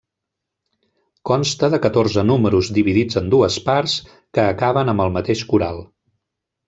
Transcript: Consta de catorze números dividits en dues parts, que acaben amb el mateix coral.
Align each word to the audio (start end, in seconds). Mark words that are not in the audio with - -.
Consta 1.31 1.69
de 1.73 1.79
catorze 1.83 2.23
números 2.29 2.71
dividits 2.79 3.19
en 3.21 3.29
dues 3.35 3.59
parts, 3.69 3.95
que 4.39 4.47
acaben 4.55 4.93
amb 4.95 5.05
el 5.07 5.15
mateix 5.19 5.45
coral. 5.53 5.85